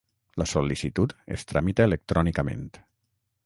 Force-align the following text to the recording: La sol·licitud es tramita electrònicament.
La 0.41 0.45
sol·licitud 0.51 1.13
es 1.37 1.45
tramita 1.51 1.87
electrònicament. 1.91 2.69